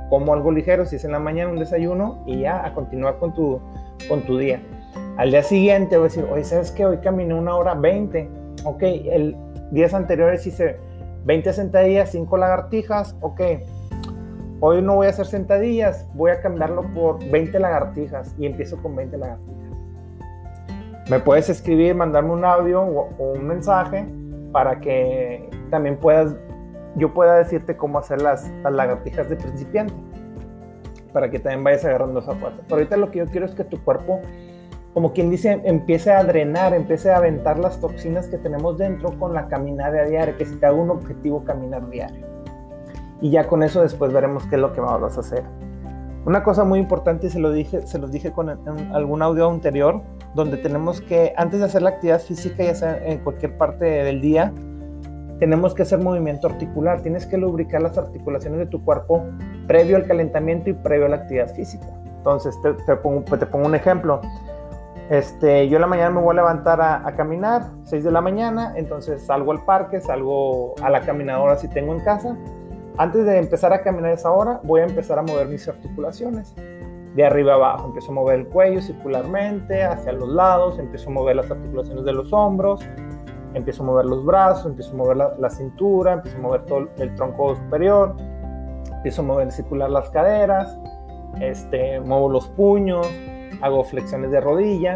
como 0.08 0.32
algo 0.32 0.50
ligero, 0.50 0.86
si 0.86 0.96
es 0.96 1.04
en 1.04 1.12
la 1.12 1.18
mañana 1.18 1.50
un 1.50 1.58
desayuno 1.58 2.22
y 2.26 2.40
ya 2.40 2.64
a 2.64 2.74
continuar 2.74 3.18
con 3.18 3.34
tu, 3.34 3.60
con 4.08 4.22
tu 4.22 4.38
día. 4.38 4.62
Al 5.16 5.30
día 5.30 5.42
siguiente 5.42 5.96
voy 5.96 6.06
a 6.06 6.08
decir, 6.08 6.26
oye, 6.30 6.44
¿sabes 6.44 6.70
qué? 6.70 6.86
Hoy 6.86 6.98
caminé 6.98 7.34
una 7.34 7.54
hora 7.54 7.74
20. 7.74 8.28
Ok, 8.64 8.82
el 8.82 9.36
días 9.70 9.94
anteriores 9.94 10.46
hice 10.46 10.78
20 11.24 11.52
sentadillas, 11.52 12.10
5 12.10 12.36
lagartijas. 12.36 13.16
Ok, 13.20 13.40
hoy 14.60 14.82
no 14.82 14.96
voy 14.96 15.08
a 15.08 15.10
hacer 15.10 15.26
sentadillas, 15.26 16.06
voy 16.14 16.30
a 16.30 16.40
cambiarlo 16.40 16.82
por 16.94 17.18
20 17.30 17.58
lagartijas 17.58 18.34
y 18.38 18.46
empiezo 18.46 18.80
con 18.82 18.96
20 18.96 19.18
lagartijas. 19.18 19.58
Me 21.10 21.20
puedes 21.20 21.48
escribir, 21.48 21.94
mandarme 21.94 22.32
un 22.32 22.44
audio 22.44 22.82
o, 22.82 23.32
un 23.32 23.46
mensaje 23.46 24.06
para 24.52 24.80
que 24.80 25.48
también 25.70 25.96
puedas, 25.96 26.36
yo 26.96 27.12
pueda 27.12 27.36
decirte 27.36 27.76
cómo 27.76 27.98
hacer 27.98 28.22
las, 28.22 28.50
lagartijas 28.62 29.28
de 29.28 29.36
principiante, 29.36 29.94
para 31.12 31.30
que 31.30 31.38
también 31.38 31.64
vayas 31.64 31.84
agarrando 31.84 32.20
esa 32.20 32.34
fuerza. 32.34 32.60
Pero 32.62 32.76
ahorita 32.76 32.96
lo 32.96 33.10
que 33.10 33.18
yo 33.18 33.26
quiero 33.26 33.46
es 33.46 33.54
que 33.54 33.64
tu 33.64 33.82
cuerpo 33.82 34.20
como 34.94 35.12
quien 35.12 35.30
dice, 35.30 35.60
empiece 35.64 36.10
a 36.10 36.24
drenar, 36.24 36.74
empiece 36.74 37.10
a 37.12 37.18
aventar 37.18 37.56
las 37.58 37.78
toxinas 37.78 38.26
que 38.26 38.36
tenemos 38.36 38.78
dentro 38.78 39.16
con 39.16 39.32
la 39.32 39.46
caminada 39.46 40.02
diaria, 40.04 40.36
que 40.36 40.44
si 40.44 40.56
te 40.56 40.66
hago 40.66 40.82
un 40.82 40.90
objetivo 40.90 41.44
caminar 41.44 41.88
diario. 41.88 42.26
Y 43.20 43.30
ya 43.30 43.46
con 43.46 43.62
eso 43.62 43.82
después 43.82 44.12
veremos 44.12 44.44
qué 44.46 44.56
es 44.56 44.60
lo 44.60 44.72
que 44.72 44.80
vamos 44.80 45.16
a 45.16 45.20
hacer. 45.20 45.44
Una 46.24 46.42
cosa 46.42 46.64
muy 46.64 46.78
importante, 46.78 47.30
se 47.30 47.38
lo 47.38 47.52
dije, 47.52 47.86
se 47.86 47.98
los 47.98 48.10
dije 48.10 48.32
con 48.32 48.48
algún 48.92 49.22
audio 49.22 49.48
anterior, 49.48 50.02
donde 50.34 50.56
tenemos 50.56 51.00
que, 51.00 51.32
antes 51.36 51.60
de 51.60 51.66
hacer 51.66 51.82
la 51.82 51.90
actividad 51.90 52.20
física, 52.20 52.64
ya 52.64 52.74
sea 52.74 52.98
en 53.04 53.18
cualquier 53.18 53.56
parte 53.56 53.84
del 53.84 54.20
día, 54.20 54.52
tenemos 55.38 55.74
que 55.74 55.82
hacer 55.82 55.98
movimiento 55.98 56.48
articular. 56.48 57.00
Tienes 57.00 57.26
que 57.26 57.36
lubricar 57.38 57.82
las 57.82 57.96
articulaciones 57.96 58.58
de 58.58 58.66
tu 58.66 58.84
cuerpo 58.84 59.24
previo 59.66 59.96
al 59.96 60.06
calentamiento 60.06 60.70
y 60.70 60.74
previo 60.74 61.06
a 61.06 61.08
la 61.10 61.16
actividad 61.16 61.48
física. 61.54 61.86
Entonces, 62.04 62.58
te, 62.86 62.96
pongo, 62.96 63.22
te 63.22 63.46
pongo 63.46 63.66
un 63.66 63.74
ejemplo 63.74 64.20
este, 65.10 65.68
yo 65.68 65.76
en 65.76 65.80
la 65.80 65.86
mañana 65.86 66.10
me 66.10 66.20
voy 66.20 66.32
a 66.32 66.34
levantar 66.34 66.80
a, 66.82 67.14
caminar, 67.16 67.70
6 67.84 68.04
de 68.04 68.10
la 68.10 68.20
mañana, 68.20 68.74
entonces 68.76 69.24
salgo 69.24 69.52
al 69.52 69.64
parque, 69.64 70.00
salgo 70.00 70.74
a 70.82 70.90
la 70.90 71.00
caminadora 71.00 71.56
si 71.56 71.68
tengo 71.68 71.94
en 71.94 72.00
casa. 72.00 72.36
Antes 72.98 73.24
de 73.24 73.38
empezar 73.38 73.72
a 73.72 73.80
caminar 73.80 74.12
esa 74.12 74.30
hora, 74.30 74.60
voy 74.64 74.82
a 74.82 74.84
empezar 74.84 75.18
a 75.18 75.22
mover 75.22 75.48
mis 75.48 75.66
articulaciones. 75.66 76.54
De 77.18 77.24
arriba 77.24 77.54
abajo, 77.54 77.86
empiezo 77.86 78.12
a 78.12 78.14
mover 78.14 78.38
el 78.38 78.46
cuello 78.46 78.80
circularmente, 78.80 79.82
hacia 79.82 80.12
los 80.12 80.28
lados, 80.28 80.78
empiezo 80.78 81.10
a 81.10 81.14
mover 81.14 81.34
las 81.34 81.50
articulaciones 81.50 82.04
de 82.04 82.12
los 82.12 82.32
hombros, 82.32 82.80
empiezo 83.54 83.82
a 83.82 83.86
mover 83.86 84.06
los 84.06 84.24
brazos, 84.24 84.66
empiezo 84.66 84.92
a 84.92 84.94
mover 84.98 85.16
la, 85.16 85.50
cintura, 85.50 86.12
empiezo 86.12 86.38
a 86.38 86.40
mover 86.42 86.64
todo 86.66 86.88
el 86.96 87.14
tronco 87.16 87.56
superior, 87.56 88.14
empiezo 88.94 89.22
a 89.22 89.24
mover 89.24 89.50
circular 89.50 89.90
las 89.90 90.08
caderas, 90.10 90.78
este, 91.40 91.98
muevo 91.98 92.28
los 92.28 92.46
puños, 92.50 93.04
hago 93.62 93.82
flexiones 93.82 94.30
de 94.30 94.40
rodilla, 94.40 94.94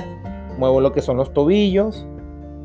muevo 0.59 0.81
lo 0.81 0.93
que 0.93 1.03
son 1.03 1.17
los 1.17 1.33
tobillos, 1.33 2.07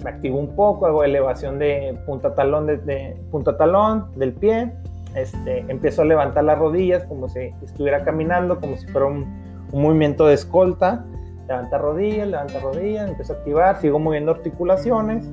me 0.03 0.11
activo 0.11 0.37
un 0.37 0.55
poco, 0.55 0.85
hago 0.85 1.03
elevación 1.03 1.57
de 1.57 1.99
punta 2.05 2.35
talón, 2.35 2.67
de, 2.67 3.19
punta 3.31 3.57
talón 3.57 4.11
del 4.17 4.33
pie, 4.33 4.71
este, 5.15 5.65
empiezo 5.67 6.03
a 6.03 6.05
levantar 6.05 6.43
las 6.43 6.59
rodillas 6.59 7.05
como 7.05 7.27
si 7.27 7.51
estuviera 7.63 8.03
caminando, 8.03 8.59
como 8.59 8.77
si 8.77 8.85
fuera 8.85 9.07
un, 9.07 9.46
movimiento 9.73 10.27
de 10.27 10.33
escolta, 10.33 11.05
levanta 11.47 11.77
rodillas, 11.77 12.27
levanta 12.27 12.59
rodillas, 12.59 13.09
empiezo 13.09 13.33
a 13.33 13.35
activar, 13.37 13.81
sigo 13.81 13.99
moviendo 13.99 14.31
articulaciones, 14.31 15.29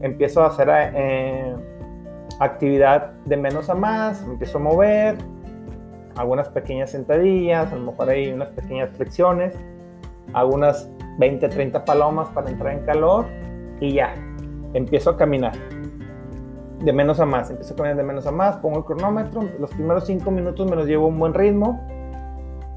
empiezo 0.00 0.42
a 0.42 0.46
hacer 0.46 0.68
eh, 0.70 1.54
actividad 2.40 3.12
de 3.24 3.36
menos 3.36 3.70
a 3.70 3.74
más, 3.74 4.22
empiezo 4.22 4.58
a 4.58 4.60
mover, 4.60 5.16
algunas 6.16 6.48
pequeñas 6.48 6.90
sentadillas, 6.90 7.72
a 7.72 7.76
lo 7.76 7.92
mejor 7.92 8.08
hay 8.08 8.32
unas 8.32 8.50
pequeñas 8.50 8.90
flexiones, 8.96 9.54
hago 10.32 10.54
unas 10.54 10.90
20, 11.18 11.48
30 11.48 11.84
palomas 11.84 12.28
para 12.28 12.50
entrar 12.50 12.72
en 12.72 12.84
calor 12.84 13.26
y 13.80 13.92
ya, 13.94 14.14
empiezo 14.74 15.10
a 15.10 15.16
caminar. 15.16 15.52
De 16.80 16.92
menos 16.92 17.20
a 17.20 17.26
más, 17.26 17.50
empiezo 17.50 17.74
a 17.74 17.76
caminar 17.76 17.96
de 17.96 18.02
menos 18.02 18.26
a 18.26 18.32
más, 18.32 18.56
pongo 18.58 18.78
el 18.78 18.84
cronómetro, 18.84 19.42
los 19.58 19.70
primeros 19.70 20.06
5 20.06 20.30
minutos 20.30 20.68
me 20.68 20.76
los 20.76 20.86
llevo 20.86 21.06
a 21.06 21.08
un 21.08 21.18
buen 21.18 21.34
ritmo. 21.34 21.86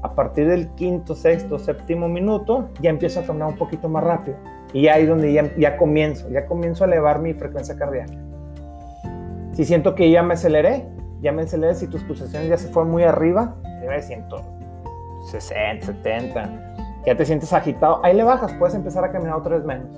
A 0.02 0.14
partir 0.14 0.48
del 0.48 0.68
quinto, 0.70 1.14
sexto, 1.14 1.58
séptimo 1.58 2.08
minuto, 2.08 2.70
ya 2.80 2.90
empiezo 2.90 3.20
a 3.20 3.22
caminar 3.24 3.48
un 3.48 3.58
poquito 3.58 3.88
más 3.88 4.02
rápido. 4.02 4.36
Y 4.72 4.88
ahí 4.88 5.02
es 5.02 5.08
donde 5.08 5.32
ya, 5.32 5.54
ya 5.56 5.76
comienzo, 5.76 6.28
ya 6.30 6.46
comienzo 6.46 6.84
a 6.84 6.86
elevar 6.86 7.20
mi 7.20 7.34
frecuencia 7.34 7.76
cardíaca. 7.76 8.14
Si 9.52 9.64
siento 9.64 9.94
que 9.94 10.10
ya 10.10 10.22
me 10.22 10.34
aceleré, 10.34 10.86
ya 11.20 11.32
me 11.32 11.42
aceleré, 11.42 11.74
si 11.74 11.86
tus 11.86 12.02
pulsaciones 12.04 12.48
ya 12.48 12.56
se 12.56 12.68
fueron 12.68 12.90
muy 12.90 13.02
arriba, 13.02 13.56
arriba 13.64 13.94
de 13.94 14.02
160, 14.02 15.86
70, 15.86 16.74
ya 17.04 17.16
te 17.16 17.26
sientes 17.26 17.52
agitado, 17.52 18.00
ahí 18.04 18.14
le 18.14 18.22
bajas, 18.22 18.52
puedes 18.54 18.74
empezar 18.74 19.04
a 19.04 19.10
caminar 19.10 19.34
otra 19.34 19.56
vez 19.56 19.64
menos. 19.64 19.88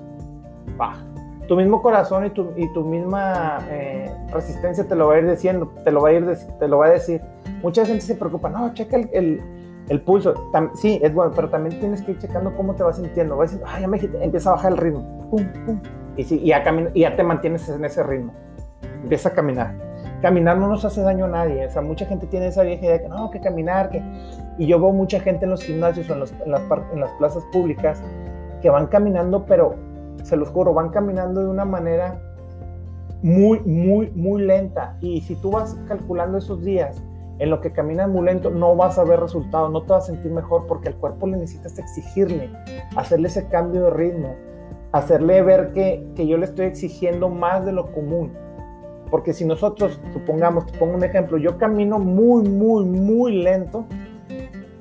Baja. 0.77 1.05
Tu 1.49 1.57
mismo 1.57 1.83
corazón 1.83 2.25
y 2.25 2.31
tu, 2.31 2.53
y 2.57 2.73
tu 2.73 2.85
misma 2.85 3.59
eh, 3.69 4.11
resistencia 4.33 4.87
te 4.87 4.95
lo 4.95 5.09
va 5.09 5.15
a 5.15 5.19
ir 5.19 5.29
diciendo, 5.29 5.73
te 5.85 5.91
lo 5.91 6.01
va 6.01 6.11
a, 6.11 6.13
ir 6.13 6.25
te 6.59 6.69
lo 6.69 6.79
va 6.79 6.87
a 6.87 6.91
decir. 6.91 7.21
Mucha 7.63 7.85
gente 7.85 8.01
se 8.03 8.15
preocupa, 8.15 8.49
no, 8.49 8.73
checa 8.73 8.97
el, 8.97 9.11
el, 9.13 9.43
el 9.89 10.01
pulso. 10.01 10.35
sí, 10.75 11.01
es 11.03 11.13
bueno, 11.13 11.33
pero 11.35 11.49
también 11.49 11.79
tienes 11.81 12.03
que 12.03 12.13
ir 12.13 12.19
checando 12.19 12.55
cómo 12.57 12.75
te 12.75 12.83
vas 12.83 12.97
sintiendo. 12.97 13.37
Va 13.37 13.45
a 13.45 13.47
decir, 13.47 13.63
ay, 13.67 13.83
ya 13.83 13.89
me 13.89 13.99
empieza 13.99 14.51
a 14.51 14.53
bajar 14.55 14.73
el 14.73 14.79
ritmo. 14.79 15.29
Pum, 15.31 15.47
pum. 15.67 15.81
Y, 16.17 16.25
sí, 16.25 16.41
y, 16.43 16.49
ya 16.49 16.63
y 16.95 17.01
ya 17.01 17.17
te 17.17 17.23
mantienes 17.23 17.69
en 17.69 17.85
ese 17.85 18.03
ritmo. 18.03 18.33
Empieza 19.03 19.31
a 19.31 19.33
caminar 19.33 19.93
caminar 20.23 20.57
no 20.57 20.69
nos 20.69 20.85
hace 20.87 21.03
daño 21.03 21.27
a 21.27 21.29
nadie. 21.29 21.67
O 21.67 21.71
sea, 21.71 21.83
mucha 21.83 22.07
gente 22.07 22.27
tiene 22.27 22.47
esa 22.47 22.63
vieja 22.63 22.87
idea 22.87 23.03
que 23.03 23.09
no, 23.09 23.31
que 23.31 23.41
caminar, 23.41 23.91
que... 23.91 24.03
Y 24.57 24.67
yo 24.67 24.81
veo 24.81 24.93
mucha 24.93 25.21
gente 25.21 25.45
en 25.45 25.51
los 25.51 25.63
gimnasios 25.63 26.09
o 26.09 26.15
en, 26.15 26.21
las, 26.21 26.33
en 26.93 27.01
las 27.01 27.13
plazas 27.19 27.43
públicas 27.53 28.01
que 28.63 28.71
van 28.71 28.87
caminando, 28.87 29.45
pero 29.45 29.75
se 30.23 30.37
los 30.37 30.49
juro, 30.49 30.73
van 30.73 30.91
caminando 30.91 31.41
de 31.41 31.49
una 31.49 31.65
manera 31.65 32.23
muy, 33.23 33.61
muy, 33.61 34.11
muy 34.13 34.43
lenta. 34.43 34.97
Y 35.01 35.21
si 35.23 35.35
tú 35.37 35.51
vas 35.51 35.75
calculando 35.89 36.39
esos 36.39 36.65
días 36.65 37.03
en 37.43 37.51
lo 37.51 37.61
que 37.61 37.73
caminas 37.73 38.09
muy 38.09 38.25
lento, 38.25 38.51
no 38.51 38.77
vas 38.77 38.99
a 38.99 39.05
ver 39.05 39.19
resultados, 39.19 39.69
no 39.73 39.83
te 39.83 39.93
vas 39.93 40.05
a 40.05 40.13
sentir 40.13 40.31
mejor 40.31 40.69
porque 40.69 40.89
al 40.89 40.95
cuerpo 40.95 41.27
le 41.27 41.39
necesitas 41.39 41.77
exigirle, 41.77 42.49
hacerle 42.95 43.27
ese 43.27 43.49
cambio 43.49 43.87
de 43.87 43.91
ritmo, 43.91 44.37
hacerle 44.93 45.43
ver 45.43 45.73
que, 45.73 46.07
que 46.15 46.29
yo 46.29 46.37
le 46.37 46.45
estoy 46.45 46.67
exigiendo 46.67 47.29
más 47.31 47.67
de 47.67 47.73
lo 47.73 47.91
común. 47.91 48.33
Porque 49.11 49.33
si 49.33 49.45
nosotros, 49.45 50.01
supongamos, 50.13 50.67
te 50.67 50.79
pongo 50.79 50.95
un 50.95 51.03
ejemplo, 51.03 51.37
yo 51.37 51.59
camino 51.59 51.99
muy, 51.99 52.49
muy, 52.49 52.85
muy 52.85 53.43
lento, 53.43 53.87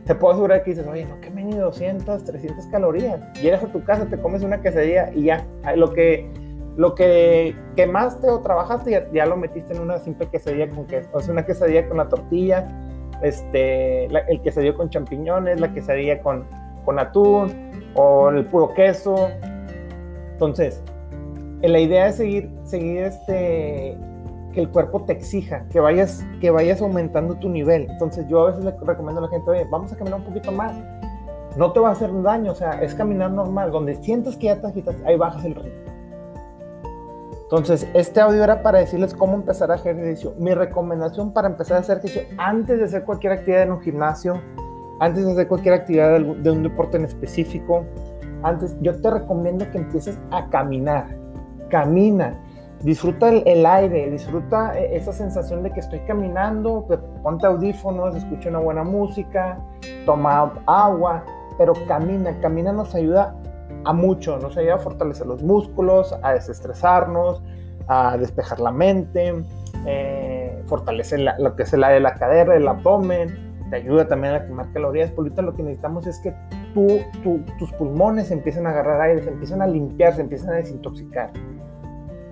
te 0.06 0.13
puedo 0.13 0.34
asegurar 0.34 0.63
que 0.63 0.70
dices, 0.70 0.86
oye, 0.86 1.06
no 1.06 1.20
que 1.20 1.32
ni 1.32 1.56
200, 1.56 2.24
300 2.24 2.68
calorías. 2.68 3.22
Llegas 3.41 3.63
a 3.63 3.72
tu 3.72 3.84
casa, 3.84 4.06
te 4.06 4.20
comes 4.20 4.44
una 4.44 4.62
quesadilla 4.62 5.12
y 5.15 5.24
ya, 5.24 5.48
lo 5.75 5.94
que, 5.94 6.30
lo 6.78 6.96
que 6.96 7.56
quemaste 7.75 8.30
o 8.30 8.40
trabajaste 8.40 9.08
ya, 9.13 9.25
lo 9.25 9.38
metiste 9.38 9.74
en 9.74 9.82
una 9.82 9.98
simple 9.98 10.28
quesadilla 10.28 10.70
con 10.70 10.86
queso. 10.86 11.10
O 11.13 11.20
sea, 11.20 11.34
una 11.34 11.46
quesadilla 11.46 11.88
con 11.88 11.98
la 11.98 12.08
tortilla, 12.08 12.68
este, 13.22 14.06
el 14.06 14.42
quesadillo 14.42 14.75
con 14.75 14.90
champiñones, 14.90 15.60
la 15.60 15.74
quesadilla 15.74 16.22
con, 16.22 16.46
con 16.86 17.00
atún 17.00 17.72
o 17.96 18.30
el 18.30 18.46
puro 18.46 18.74
queso. 18.74 19.30
Entonces, 20.34 20.82
la 21.62 21.80
idea 21.80 22.08
es 22.08 22.16
seguir, 22.16 22.50
seguir 22.63 23.04
este, 23.04 23.98
que 24.54 24.62
el 24.62 24.70
cuerpo 24.70 25.04
te 25.04 25.13
exija, 25.13 25.66
que 25.70 25.80
vayas, 25.80 26.25
que 26.40 26.50
vayas 26.51 26.82
aumentando 26.82 27.36
tu 27.36 27.50
nivel. 27.50 27.88
Entonces 27.90 28.25
yo 28.28 28.44
a 28.44 28.48
veces 28.48 28.63
le 28.63 28.72
recomiendo 28.72 29.20
a 29.20 29.25
la 29.25 29.30
gente, 29.30 29.50
oye, 29.50 29.66
vamos 29.70 29.92
a 29.92 29.98
caminar 29.98 30.20
un 30.20 30.25
poquito 30.25 30.51
más. 30.51 30.75
No 31.58 31.74
te 31.74 31.82
va 31.82 31.90
a 31.90 31.92
hacer 31.92 32.10
daño, 32.22 32.54
o 32.54 32.56
sea, 32.56 32.82
es 32.82 32.96
caminar 32.96 33.32
normal. 33.32 33.72
Donde 33.72 33.96
sientes 33.96 34.38
que 34.38 34.48
ya 34.48 34.60
te 34.60 34.68
agitas, 34.68 34.96
ahí 35.06 35.18
bajas 35.18 35.44
el 35.44 35.56
ritmo. 35.56 35.81
Entonces, 37.51 37.86
este 37.93 38.22
audio 38.22 38.46
era 38.46 38.63
para 38.63 38.79
decirles 38.79 39.13
cómo 39.13 39.36
empezar 39.36 39.72
a 39.72 39.74
hacer 39.74 40.00
ejercicio. 40.00 40.34
Mi 40.38 40.53
recomendación 40.53 41.34
para 41.34 41.50
empezar 41.50 41.75
a 41.75 41.79
hacer 41.81 41.98
ejercicio 41.98 42.24
antes 42.38 42.79
de 42.79 42.86
hacer 42.86 43.03
cualquier 43.03 43.34
actividad 43.34 43.63
en 43.63 43.74
un 43.74 43.81
gimnasio, 43.81 44.41
antes 45.01 45.25
de 45.25 45.34
hacer 45.34 45.50
cualquier 45.50 45.74
actividad 45.74 46.17
de 46.22 46.50
un 46.50 46.63
deporte 46.63 46.96
en 46.96 47.03
específico, 47.03 47.86
antes, 48.43 48.77
yo 48.79 49.01
te 49.01 49.12
recomiendo 49.12 49.70
que 49.70 49.79
empieces 49.79 50.17
a 50.31 50.50
caminar. 50.50 51.08
Camina 51.70 52.39
disfruta 52.84 53.29
el, 53.29 53.65
aire, 53.65 54.10
disfruta 54.10 54.79
eh, 54.79 54.96
esa 54.96 55.12
sensación 55.12 55.62
de 55.62 55.72
que 55.72 55.81
estoy 55.81 56.00
caminando, 56.00 56.88
ponte 57.22 57.46
audífonos, 57.46 58.15
escucha 58.15 58.50
una 58.50 58.60
buena 58.60 58.84
música, 58.84 59.60
toma 60.05 60.53
agua, 60.65 61.24
pero 61.58 61.74
camina, 61.88 62.34
camina 62.39 62.72
nos 62.72 62.96
ayuda 62.96 63.36
a 63.84 63.94
mucho, 63.94 64.38
nos 64.38 64.58
ayuda 64.58 64.76
a 64.76 64.80
fortalecer 64.80 65.28
los 65.28 65.42
músculos, 65.42 66.16
a 66.22 66.34
desestresarnos, 66.34 67.42
a 67.88 68.18
despejar 68.18 68.60
la 68.60 68.72
mente, 68.72 69.34
eh, 69.86 70.64
fortalece 70.68 71.18
lo 71.18 71.56
que 71.56 71.64
es 71.64 71.74
el 71.74 71.84
área 71.84 71.96
de 71.96 72.02
la 72.02 72.14
cadera, 72.16 72.56
el 72.56 72.68
abdomen, 72.68 73.52
te 73.70 73.78
ayuda 73.78 74.08
también 74.08 74.36
a 74.36 74.46
quemar 74.46 74.72
calorías, 74.74 75.12
por 75.12 75.26
ahorita 75.26 75.42
lo 75.42 75.56
que 75.56 75.64
necesitamos 75.64 76.06
es 76.06 76.20
que 76.20 76.36
tú, 76.74 77.00
tus 77.58 77.72
pulmones 77.74 78.30
empiecen 78.30 78.68
a 78.68 78.72
agarrar 78.72 79.02
aire, 79.02 79.24
se 79.24 79.30
empiezan 79.30 79.62
a 79.62 79.68
limpiar, 79.68 80.14
se 80.14 80.22
empiezan 80.22 80.50
a 80.52 80.58
desintoxicar. 80.58 81.32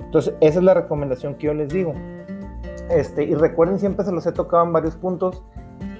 Entonces, 0.01 0.33
esa 0.41 0.59
es 0.59 0.65
la 0.65 0.73
recomendación 0.73 1.35
que 1.35 1.47
yo 1.47 1.53
les 1.53 1.69
digo. 1.69 1.93
Este, 2.89 3.23
y 3.23 3.35
recuerden, 3.35 3.79
siempre 3.79 4.05
se 4.05 4.11
los 4.11 4.25
he 4.25 4.31
tocado 4.31 4.65
en 4.65 4.73
varios 4.73 4.95
puntos, 4.95 5.43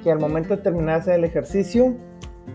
que 0.04 0.12
al 0.12 0.20
momento 0.20 0.56
de 0.56 0.62
terminar 0.62 1.08
el 1.08 1.24
ejercicio, 1.24 1.96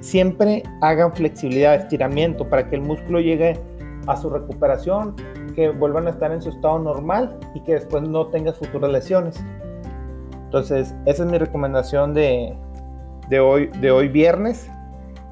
siempre 0.01 0.63
hagan 0.81 1.15
flexibilidad, 1.15 1.75
estiramiento, 1.75 2.49
para 2.49 2.69
que 2.69 2.77
el 2.77 2.83
músculo 2.83 3.21
llegue 3.21 3.59
a 4.07 4.17
su 4.17 4.31
recuperación, 4.31 5.17
que 5.55 5.71
vuelvan 5.71 6.07
a 6.07 6.11
estar 6.11 6.33
en 6.33 6.43
su 6.43 6.51
estado 6.51 6.79
normal 6.79 7.39
y 7.55 7.61
que 7.61 7.75
después 7.75 8.03
no 8.03 8.27
tengas 8.27 8.57
futuras 8.59 8.91
lesiones. 8.91 9.43
Entonces, 10.45 10.95
esa 11.07 11.25
es 11.25 11.31
mi 11.31 11.39
recomendación 11.39 12.15
de, 12.15 12.57
hoy, 13.41 13.71
de 13.81 13.91
hoy 13.91 14.09
viernes. 14.09 14.71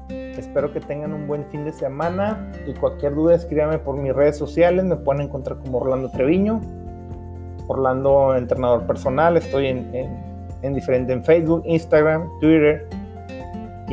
Espero 0.09 0.73
que 0.73 0.79
tengan 0.79 1.13
un 1.13 1.27
buen 1.27 1.45
fin 1.45 1.63
de 1.63 1.71
semana 1.71 2.51
y 2.67 2.73
cualquier 2.73 3.13
duda 3.15 3.35
escríbame 3.35 3.77
por 3.77 3.95
mis 3.95 4.13
redes 4.13 4.37
sociales, 4.37 4.83
me 4.83 4.95
pueden 4.95 5.21
encontrar 5.21 5.59
como 5.59 5.77
Orlando 5.77 6.09
Treviño, 6.09 6.59
Orlando 7.67 8.35
Entrenador 8.35 8.85
Personal, 8.85 9.37
estoy 9.37 9.67
en, 9.67 9.93
en, 9.95 10.23
en 10.63 10.73
diferente 10.73 11.13
en 11.13 11.23
Facebook, 11.23 11.61
Instagram, 11.65 12.27
Twitter, 12.41 12.87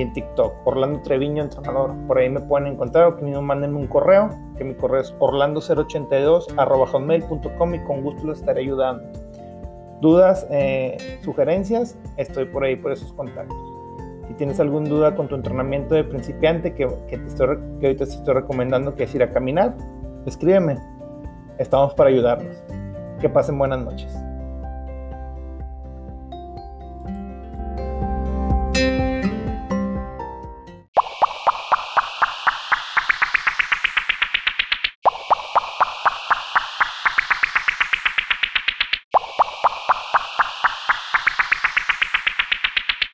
en 0.03 0.13
TikTok, 0.13 0.53
Orlando 0.65 1.01
Treviño 1.03 1.43
Entrenador. 1.43 1.95
Por 2.07 2.19
ahí 2.19 2.29
me 2.29 2.41
pueden 2.41 2.69
encontrar 2.69 3.07
o 3.07 3.17
que 3.17 3.25
me 3.25 3.41
manden 3.41 3.75
un 3.75 3.87
correo, 3.87 4.31
que 4.57 4.65
mi 4.65 4.75
correo 4.75 5.01
es 5.01 5.15
orlando082 5.19 6.55
hotmail.com 6.57 7.75
y 7.75 7.79
con 7.85 8.03
gusto 8.03 8.27
les 8.27 8.39
estaré 8.39 8.61
ayudando. 8.61 9.05
Dudas, 10.01 10.47
eh, 10.51 11.19
sugerencias, 11.23 11.99
estoy 12.17 12.47
por 12.47 12.65
ahí 12.65 12.77
por 12.77 12.93
esos 12.93 13.13
contactos. 13.13 13.57
Si 14.29 14.35
tienes 14.35 14.61
alguna 14.61 14.89
duda 14.89 15.15
con 15.15 15.29
tu 15.29 15.35
entrenamiento 15.35 15.95
de 15.95 16.05
principiante 16.05 16.73
que, 16.75 16.87
que, 17.09 17.19
te 17.19 17.27
estoy, 17.27 17.59
que 17.81 17.87
ahorita 17.87 18.05
te 18.07 18.13
estoy 18.13 18.35
recomendando 18.35 18.95
que 18.95 19.05
es 19.05 19.15
ir 19.15 19.23
a 19.23 19.31
caminar, 19.31 19.77
escríbeme. 20.27 20.79
Estamos 21.59 21.95
para 21.95 22.11
ayudarnos. 22.11 22.57
Que 23.21 23.29
pasen 23.29 23.59
buenas 23.59 23.81
noches. 23.81 24.20